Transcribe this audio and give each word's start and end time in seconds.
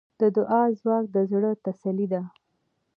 د 0.19 0.21
دعا 0.35 0.61
ځواک 0.79 1.05
د 1.15 1.17
زړۀ 1.31 1.51
تسلي 1.65 2.07
ده. 2.13 2.21